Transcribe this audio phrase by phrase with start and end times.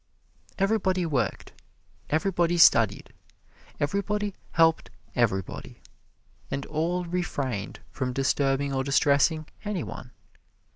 [0.57, 1.53] Everybody worked,
[2.09, 3.13] everybody studied,
[3.79, 5.79] everybody helped everybody,
[6.49, 10.09] and all refrained from disturbing or distressing any one.